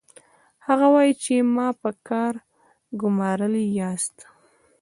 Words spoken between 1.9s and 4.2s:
کار ګومارلي یاست